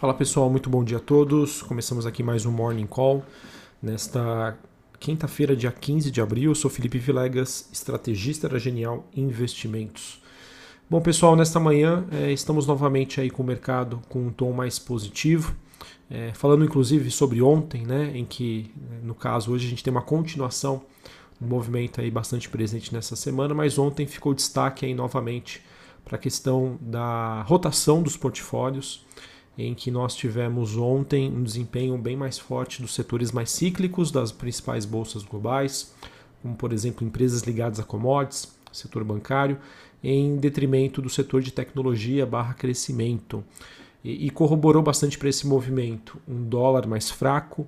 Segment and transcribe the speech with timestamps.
[0.00, 1.60] Fala pessoal, muito bom dia a todos.
[1.60, 3.22] Começamos aqui mais um Morning Call
[3.82, 4.56] nesta
[4.98, 6.52] quinta-feira, dia 15 de abril.
[6.52, 10.22] Eu sou Felipe Vilegas, estrategista da Genial Investimentos.
[10.88, 14.78] Bom pessoal, nesta manhã é, estamos novamente aí com o mercado com um tom mais
[14.78, 15.54] positivo.
[16.10, 18.72] É, falando inclusive sobre ontem, né, em que
[19.02, 20.80] no caso hoje a gente tem uma continuação
[21.38, 25.62] do movimento aí bastante presente nessa semana, mas ontem ficou destaque aí novamente
[26.06, 29.04] para a questão da rotação dos portfólios
[29.58, 34.32] em que nós tivemos ontem um desempenho bem mais forte dos setores mais cíclicos das
[34.32, 35.94] principais bolsas globais,
[36.42, 39.58] como por exemplo empresas ligadas a commodities, setor bancário,
[40.02, 43.44] em detrimento do setor de tecnologia barra crescimento.
[44.02, 47.66] E, corroborou bastante para esse movimento um dólar mais fraco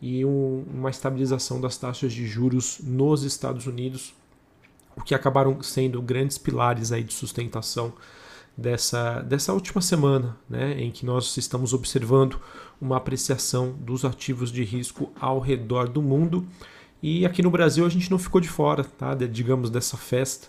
[0.00, 4.14] e um, uma estabilização das taxas de juros nos Estados Unidos,
[4.96, 7.92] o que acabaram sendo grandes pilares aí de sustentação
[8.56, 12.38] dessa, dessa última semana, né, em que nós estamos observando
[12.80, 16.46] uma apreciação dos ativos de risco ao redor do mundo.
[17.02, 20.48] E aqui no Brasil a gente não ficou de fora, tá, de, digamos, dessa festa.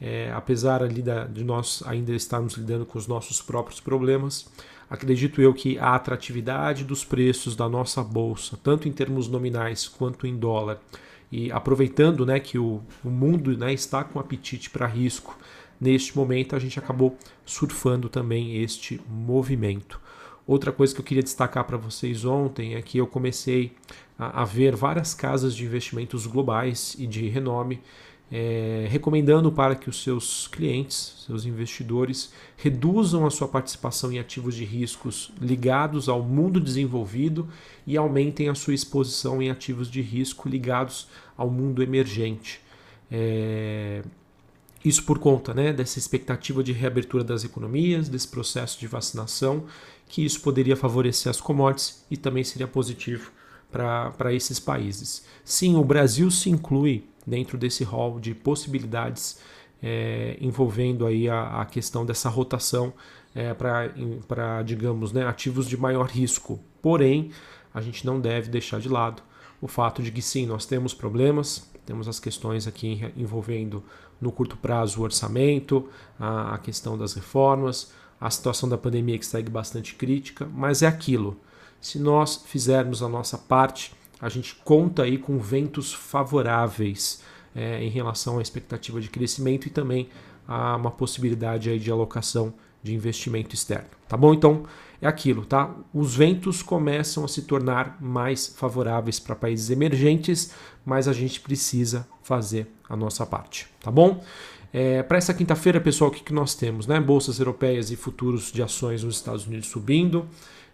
[0.00, 4.50] É, apesar ali da, de nós ainda estarmos lidando com os nossos próprios problemas,
[4.88, 10.26] acredito eu que a atratividade dos preços da nossa bolsa, tanto em termos nominais quanto
[10.26, 10.80] em dólar,
[11.30, 15.38] e aproveitando né, que o, o mundo né, está com apetite para risco,
[15.80, 20.00] neste momento a gente acabou surfando também este movimento.
[20.46, 23.72] Outra coisa que eu queria destacar para vocês ontem é que eu comecei
[24.18, 27.80] a, a, ver várias casas de investimentos globais e de renome
[28.32, 34.54] é, recomendando para que os seus clientes, seus investidores, reduzam a sua participação em ativos
[34.54, 37.48] de riscos ligados ao mundo desenvolvido
[37.86, 42.60] e aumentem a sua exposição em ativos de risco ligados ao mundo emergente.
[43.10, 44.02] É,
[44.84, 49.64] isso por conta né, dessa expectativa de reabertura das economias, desse processo de vacinação,
[50.08, 53.30] que isso poderia favorecer as commodities e também seria positivo
[53.70, 55.24] para esses países.
[55.44, 59.38] Sim, o Brasil se inclui dentro desse rol de possibilidades
[59.82, 62.92] é, envolvendo aí a, a, questão dessa rotação
[63.34, 66.58] é, para, digamos, né, ativos de maior risco.
[66.82, 67.30] Porém,
[67.72, 69.22] a gente não deve deixar de lado
[69.60, 73.82] o fato de que sim, nós temos problemas, temos as questões aqui envolvendo
[74.20, 75.88] no curto prazo o orçamento,
[76.18, 81.36] a, questão das reformas, a situação da pandemia que segue bastante crítica, mas é aquilo.
[81.80, 87.22] Se nós fizermos a nossa parte, a gente conta aí com ventos favoráveis
[87.54, 90.08] é, em relação à expectativa de crescimento e também
[90.46, 93.88] a uma possibilidade aí de alocação de investimento externo.
[94.08, 94.34] Tá bom?
[94.34, 94.64] Então
[95.00, 95.74] é aquilo, tá?
[95.94, 100.52] Os ventos começam a se tornar mais favoráveis para países emergentes,
[100.84, 104.22] mas a gente precisa fazer a nossa parte, tá bom?
[104.72, 106.86] É, para essa quinta-feira, pessoal, o que, que nós temos?
[106.86, 107.00] Né?
[107.00, 110.28] Bolsas europeias e futuros de ações nos Estados Unidos subindo,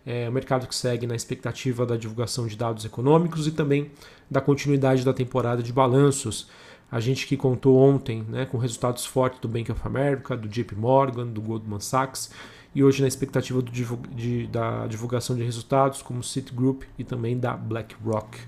[0.04, 3.90] é, o mercado que segue na expectativa da divulgação de dados econômicos e também
[4.30, 6.48] da continuidade da temporada de balanços.
[6.90, 10.74] A gente que contou ontem né, com resultados fortes do Bank of America, do JP
[10.76, 12.30] Morgan, do Goldman Sachs
[12.74, 13.72] e hoje na expectativa do,
[14.14, 18.38] de, da divulgação de resultados como Citigroup e também da BlackRock.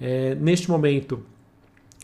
[0.00, 1.22] É, neste momento,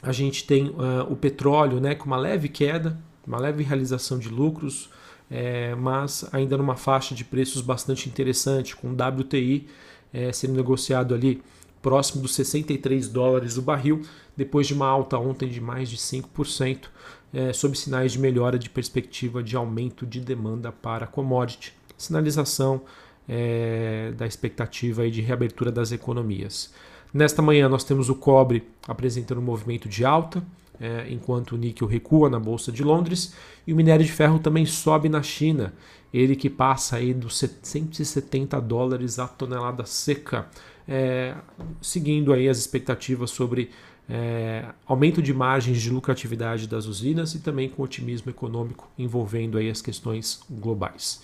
[0.03, 4.29] a gente tem uh, o petróleo né, com uma leve queda, uma leve realização de
[4.29, 4.91] lucros,
[5.31, 9.67] é, mas ainda numa faixa de preços bastante interessante, com WTI
[10.13, 11.43] é, sendo negociado ali
[11.85, 14.01] próximo dos 63 dólares o barril,
[14.35, 16.87] depois de uma alta ontem de mais de 5%,
[17.31, 22.81] é, sob sinais de melhora de perspectiva de aumento de demanda para commodity, sinalização
[23.29, 26.73] é, da expectativa de reabertura das economias.
[27.13, 30.43] Nesta manhã nós temos o cobre apresentando um movimento de alta,
[30.81, 33.35] é, enquanto o níquel recua na Bolsa de Londres
[33.67, 35.75] e o minério de ferro também sobe na China,
[36.13, 40.49] ele que passa aí dos 170 dólares a tonelada seca,
[40.89, 41.35] é,
[41.81, 43.71] seguindo aí as expectativas sobre
[44.09, 49.71] é, aumento de margens de lucratividade das usinas e também com otimismo econômico envolvendo aí
[49.71, 51.23] as questões globais.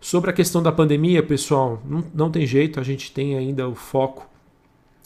[0.00, 3.74] Sobre a questão da pandemia, pessoal, não, não tem jeito, a gente tem ainda o
[3.74, 4.28] foco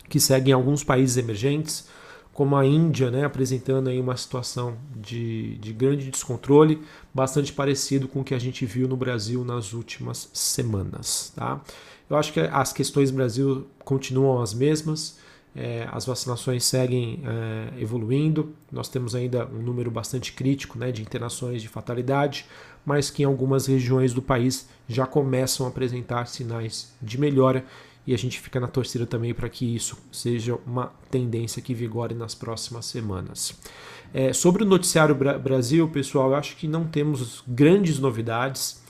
[0.08, 1.88] que segue em alguns países emergentes,
[2.32, 6.80] como a Índia, né, apresentando aí uma situação de, de grande descontrole,
[7.12, 11.32] bastante parecido com o que a gente viu no Brasil nas últimas semanas.
[11.34, 11.60] Tá?
[12.08, 15.18] Eu acho que as questões Brasil continuam as mesmas,
[15.54, 21.02] é, as vacinações seguem é, evoluindo, nós temos ainda um número bastante crítico né, de
[21.02, 22.46] internações de fatalidade,
[22.84, 27.64] mas que em algumas regiões do país já começam a apresentar sinais de melhora
[28.06, 32.14] e a gente fica na torcida também para que isso seja uma tendência que vigore
[32.14, 33.54] nas próximas semanas.
[34.14, 38.82] É, sobre o Noticiário Brasil, pessoal, eu acho que não temos grandes novidades.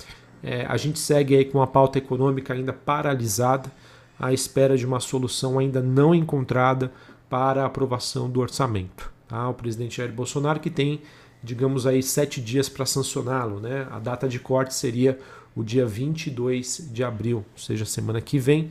[0.42, 3.70] É, a gente segue aí com a pauta econômica ainda paralisada,
[4.18, 6.92] à espera de uma solução ainda não encontrada
[7.28, 9.12] para a aprovação do orçamento.
[9.28, 9.48] Tá?
[9.48, 11.02] O presidente Jair Bolsonaro que tem,
[11.42, 13.60] digamos aí, sete dias para sancioná-lo.
[13.60, 13.86] Né?
[13.90, 15.18] A data de corte seria
[15.54, 18.70] o dia 22 de abril, ou seja, semana que vem.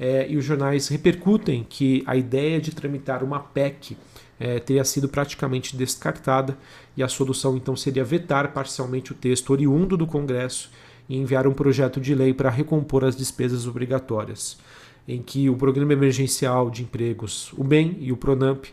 [0.00, 3.96] É, e os jornais repercutem que a ideia de tramitar uma PEC
[4.38, 6.56] é, teria sido praticamente descartada
[6.96, 10.70] e a solução então seria vetar parcialmente o texto oriundo do Congresso
[11.08, 14.58] e enviar um projeto de lei para recompor as despesas obrigatórias,
[15.06, 18.66] em que o Programa Emergencial de Empregos, o BEM e o PRONAMP,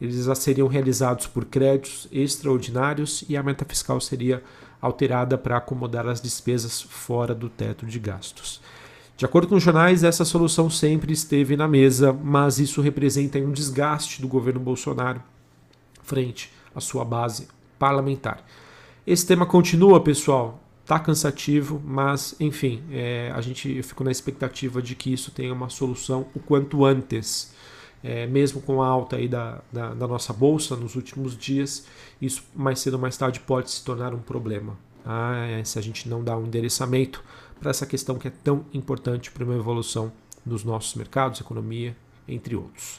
[0.00, 4.42] eles seriam realizados por créditos extraordinários e a meta fiscal seria
[4.80, 8.60] alterada para acomodar as despesas fora do teto de gastos.
[9.16, 13.50] De acordo com os jornais, essa solução sempre esteve na mesa, mas isso representa um
[13.50, 15.20] desgaste do governo Bolsonaro
[16.00, 17.48] frente à sua base
[17.78, 18.44] parlamentar.
[19.04, 20.62] Esse tema continua, pessoal.
[20.88, 25.52] Tá cansativo, mas enfim, é, a gente eu fico na expectativa de que isso tenha
[25.52, 27.52] uma solução o quanto antes.
[28.02, 31.84] É, mesmo com a alta aí da, da, da, nossa bolsa nos últimos dias,
[32.22, 34.78] isso mais cedo ou mais tarde pode se tornar um problema.
[35.04, 35.36] Tá?
[35.48, 37.22] É, se a gente não dá um endereçamento
[37.60, 40.10] para essa questão que é tão importante para uma evolução
[40.46, 41.94] nos nossos mercados, economia,
[42.26, 42.98] entre outros.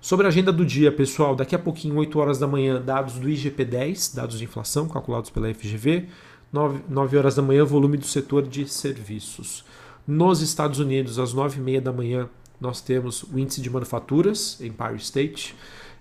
[0.00, 3.28] Sobre a agenda do dia, pessoal, daqui a pouquinho, 8 horas da manhã, dados do
[3.28, 6.08] IGP-10, dados de inflação calculados pela FGV.
[6.52, 9.64] 9, 9 horas da manhã, volume do setor de serviços.
[10.06, 12.28] Nos Estados Unidos, às 9h30 da manhã,
[12.60, 15.54] nós temos o índice de manufaturas, Empire State,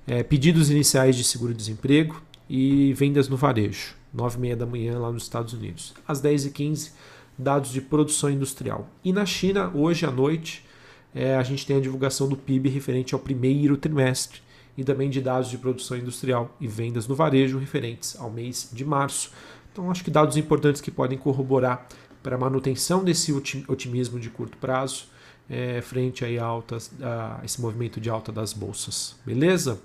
[0.07, 5.53] é, pedidos iniciais de seguro-desemprego e vendas no varejo, 9h30 da manhã lá nos Estados
[5.53, 5.93] Unidos.
[6.07, 6.91] Às 10h15,
[7.37, 8.89] dados de produção industrial.
[9.03, 10.65] E na China, hoje à noite,
[11.13, 14.41] é, a gente tem a divulgação do PIB referente ao primeiro trimestre
[14.77, 18.85] e também de dados de produção industrial e vendas no varejo referentes ao mês de
[18.85, 19.31] março.
[19.77, 21.85] Então, acho que dados importantes que podem corroborar
[22.23, 25.05] para a manutenção desse otimismo de curto prazo
[25.47, 29.15] é, frente aí a, altas, a esse movimento de alta das bolsas.
[29.23, 29.79] Beleza?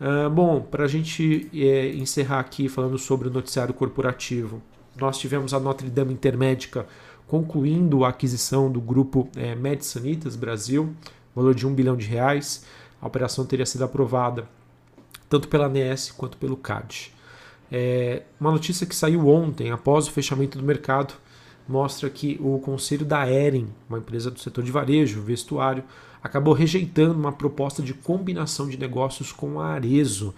[0.00, 4.62] Uh, bom, para a gente é, encerrar aqui falando sobre o noticiário corporativo,
[4.98, 6.86] nós tivemos a Notre Dame Intermédica
[7.26, 10.94] concluindo a aquisição do grupo é, Medsanitas Brasil,
[11.34, 12.64] valor de um bilhão de reais.
[13.02, 14.48] A operação teria sido aprovada
[15.28, 17.14] tanto pela ANS quanto pelo CAD.
[17.70, 21.14] É, uma notícia que saiu ontem, após o fechamento do mercado,
[21.68, 25.82] mostra que o conselho da Eren, uma empresa do setor de varejo, vestuário,
[26.22, 30.34] acabou rejeitando uma proposta de combinação de negócios com a Arezo.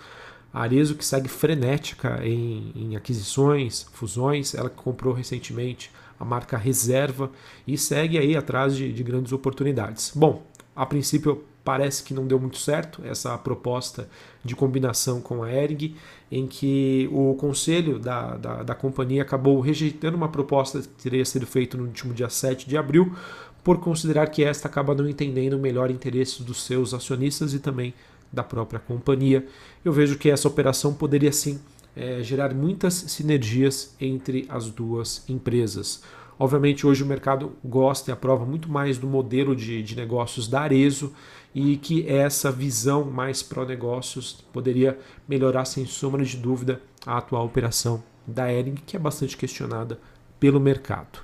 [0.52, 6.56] A Arezo que segue frenética em, em aquisições, fusões, ela que comprou recentemente a marca
[6.56, 7.30] Reserva
[7.66, 10.12] e segue aí atrás de, de grandes oportunidades.
[10.14, 10.42] Bom,
[10.75, 14.09] a princípio parece que não deu muito certo essa proposta
[14.43, 15.94] de combinação com a Ering,
[16.32, 21.47] em que o conselho da, da, da, companhia acabou rejeitando uma proposta que teria sido
[21.47, 23.15] feita no último dia 7 de abril,
[23.62, 27.93] por considerar que esta acaba não entendendo o melhor interesse dos seus acionistas e também
[28.32, 29.47] da própria companhia.
[29.85, 31.61] Eu vejo que essa operação poderia sim
[31.94, 36.03] é, gerar muitas sinergias entre as duas empresas.
[36.38, 40.61] Obviamente, hoje o mercado gosta e aprova muito mais do modelo de, de negócios da
[40.61, 41.12] Arezo
[41.55, 44.96] e que essa visão mais pró-negócios poderia
[45.29, 49.99] melhorar, sem sombra de dúvida, a atual operação da Ering, que é bastante questionada
[50.38, 51.19] pelo mercado.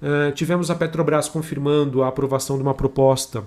[0.00, 3.44] Uh, tivemos a Petrobras confirmando a aprovação de uma proposta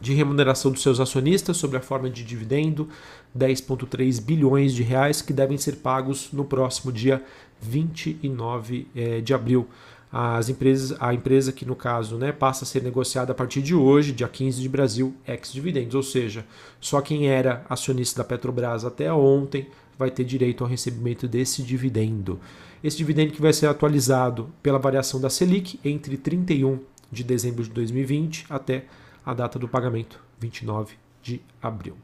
[0.00, 2.88] de remuneração dos seus acionistas sob a forma de dividendo,
[3.36, 7.22] 10,3 bilhões de reais que devem ser pagos no próximo dia
[7.60, 9.68] 29 eh, de abril.
[10.16, 13.74] As empresas, a empresa que no caso né, passa a ser negociada a partir de
[13.74, 16.46] hoje, dia 15 de Brasil, ex-dividendos, ou seja,
[16.80, 19.66] só quem era acionista da Petrobras até ontem
[19.98, 22.38] vai ter direito ao recebimento desse dividendo.
[22.82, 26.78] Esse dividendo que vai ser atualizado pela variação da Selic entre 31
[27.10, 28.84] de dezembro de 2020 até
[29.26, 30.94] a data do pagamento, 29
[31.24, 31.96] de abril.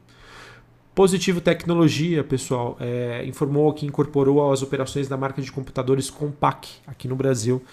[0.93, 7.07] Positivo Tecnologia, pessoal, é, informou que incorporou as operações da marca de computadores Compaq aqui
[7.07, 7.63] no Brasil.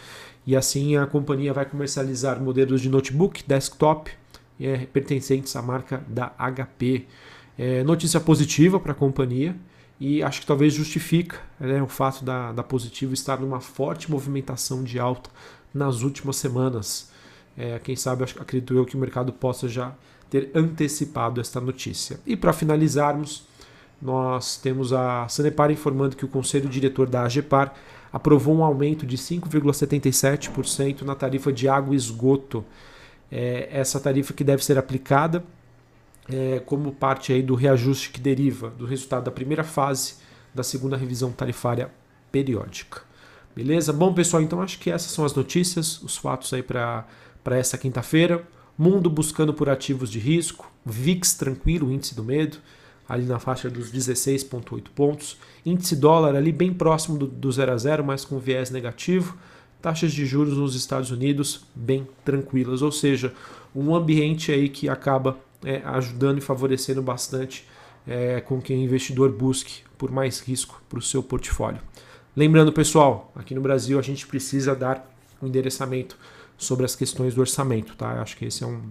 [0.47, 4.13] E assim a companhia vai comercializar modelos de notebook, desktop
[4.61, 7.07] é, pertencentes à marca da HP.
[7.59, 9.57] É, notícia positiva para a companhia
[9.99, 14.85] e acho que talvez justifica né, o fato da, da Positivo estar numa forte movimentação
[14.85, 15.29] de alta
[15.75, 17.11] nas últimas semanas.
[17.57, 19.93] É, quem sabe, acredito eu que o mercado possa já
[20.31, 22.21] ter antecipado esta notícia.
[22.27, 23.47] E para finalizarmos,
[24.01, 27.75] nós temos a Sanepar informando que o conselho diretor da AGEPAR
[28.13, 32.65] aprovou um aumento de 5,77% na tarifa de água e esgoto.
[33.31, 35.45] É, essa tarifa que deve ser aplicada
[36.31, 40.15] é, como parte aí do reajuste que deriva do resultado da primeira fase
[40.55, 41.91] da segunda revisão tarifária
[42.31, 43.03] periódica.
[43.55, 43.93] Beleza?
[43.93, 47.07] Bom, pessoal, então acho que essas são as notícias, os fatos aí para
[47.51, 48.47] essa quinta-feira.
[48.79, 52.59] Mundo buscando por ativos de risco, VIX tranquilo, índice do medo,
[53.09, 55.37] ali na faixa dos 16,8 pontos.
[55.67, 59.37] Índice dólar ali bem próximo do, do 0 a 0, mas com viés negativo.
[59.83, 63.35] Taxas de juros nos Estados Unidos bem tranquilas, ou seja,
[63.75, 67.67] um ambiente aí que acaba é, ajudando e favorecendo bastante
[68.07, 71.81] é, com que o investidor busque por mais risco para o seu portfólio.
[72.37, 75.05] Lembrando, pessoal, aqui no Brasil a gente precisa dar
[75.43, 76.17] um endereçamento
[76.59, 78.21] sobre as questões do orçamento, tá?
[78.21, 78.83] Acho que esse é um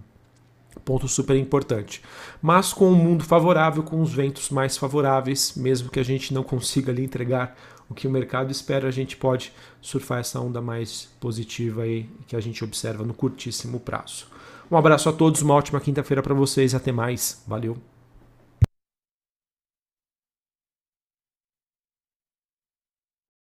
[0.86, 2.02] ponto super importante.
[2.42, 6.34] Mas com o um mundo favorável, com os ventos mais favoráveis, mesmo que a gente
[6.34, 7.56] não consiga ali entregar
[7.90, 12.36] o que o mercado espera, a gente pode surfar essa onda mais positiva aí que
[12.36, 14.28] a gente observa no curtíssimo prazo.
[14.70, 17.42] Um abraço a todos, uma ótima quinta-feira para vocês, até mais.
[17.48, 17.78] Valeu.